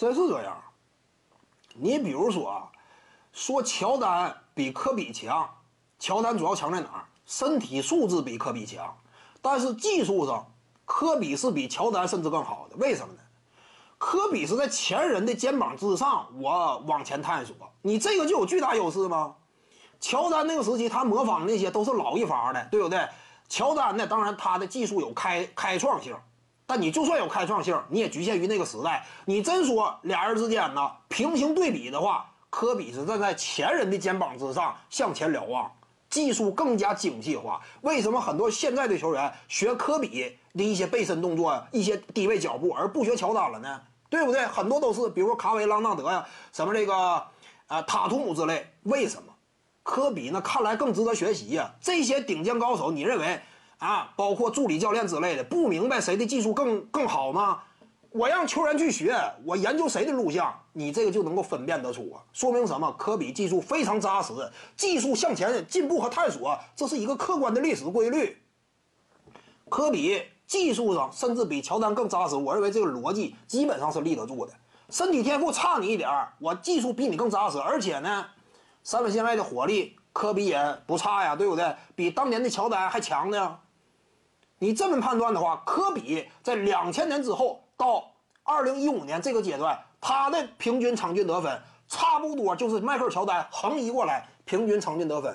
[0.00, 0.56] 真是这样。
[1.74, 2.72] 你比如说啊，
[3.34, 5.46] 说乔丹比科比强，
[5.98, 7.04] 乔丹主要强在哪儿？
[7.26, 8.96] 身体素质比科比强，
[9.42, 10.50] 但是技术上，
[10.86, 12.76] 科比是比乔丹甚至更好的。
[12.76, 13.20] 为什么呢？
[13.98, 19.34] 科比是在前人的肩膀之上，我往前探索，你这个就有巨大优势吗？
[20.00, 23.06] 乔丹那个时期，他模仿那些都是老一伐的，对不对？
[23.50, 26.16] 乔丹呢，当然他的技术有开开创性。
[26.70, 29.04] 但你就算有开创性，你也局限于那个时代。
[29.24, 35.68] 你真说俩人之间呢平行对比的话，科比是站在前人的肩膀之上向前瞭望，
[36.08, 37.60] 技术更加精细化。
[37.80, 43.80] 为什么很多现在的球员学科比的一些背身动作、一些低位脚步，而不学乔丹了呢？
[44.08, 44.46] 对不对？
[44.46, 46.94] 很多都是，比如说卡维朗纳德呀，什么这个
[47.66, 48.64] 啊塔图姆之类。
[48.84, 49.32] 为什么
[49.82, 50.40] 科比呢？
[50.40, 51.68] 看来更值得学习呀。
[51.80, 53.40] 这些顶尖高手，你认为？
[53.80, 57.62] 啊，包括助理教练之类的，不明白谁的技术更更好吗？
[58.10, 62.20] 我让球员去学，我研究谁的录像，你这个就能够分辨得出啊。
[62.32, 62.92] 说明什么？
[62.98, 64.32] 科比技术非常扎实，
[64.76, 68.36] 技术向前进步和探索，这是一个客观的历史规律。
[69.68, 74.52] 科比技术上甚至比乔丹更扎实，我认为这个逻辑基本上是立得住的。
[74.90, 78.26] 身体天赋差你一点儿，我技术比你更扎实，而且呢，
[78.82, 81.72] 三分线外的火力，科比也不差呀，对不对？
[81.94, 83.56] 比当年的乔丹还强呢。
[84.62, 88.04] 你这么判断的话，科比在两千年之后到
[88.42, 91.58] 二零一五年这个阶段，他的平均场均得分
[91.88, 95.34] 差不多就是迈克尔乔丹横移过来平均场均得分，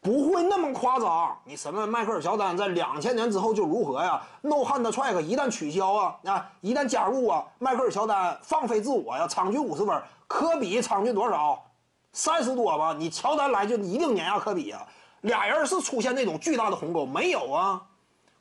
[0.00, 1.36] 不会那么夸张。
[1.44, 11.60] 你什么迈克尔乔丹在两千年之后就如何呀？No hand track 一旦取消啊啊，一旦加入啊，迈克尔乔丹放飞自我呀，场均五十分，科比场均多少？
[12.12, 12.94] 三十多吧？
[12.96, 14.86] 你乔丹来就一定碾压科比啊？
[15.22, 17.82] 俩人是出现那种巨大的鸿沟没有啊？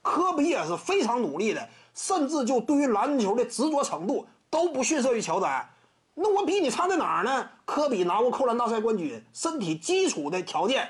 [0.05, 5.67] 科比也是非常努力的，甚至就对于篮球的执着程度都不逊色于乔丹。
[6.13, 7.49] 那我比你差在哪儿呢？
[7.65, 10.87] 科比拿过扣篮大赛冠军，身体基础的条件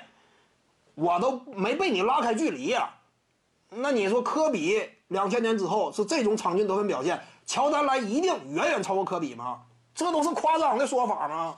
[0.95, 2.89] 我都没被你拉开距离呀。
[3.69, 9.61] 那你说科比两千年之后是这种场均得分表现，乔丹来一定远远超过科比吗？
[9.95, 11.57] 这都是夸张的说法吗？